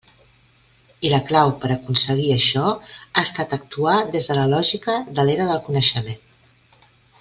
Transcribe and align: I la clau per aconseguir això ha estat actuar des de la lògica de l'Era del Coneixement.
I 1.09 1.11
la 1.13 1.19
clau 1.27 1.53
per 1.65 1.69
aconseguir 1.75 2.33
això 2.37 2.65
ha 2.95 3.25
estat 3.29 3.55
actuar 3.61 3.97
des 4.19 4.31
de 4.33 4.41
la 4.41 4.49
lògica 4.57 5.01
de 5.21 5.31
l'Era 5.31 5.51
del 5.55 5.65
Coneixement. 5.69 6.15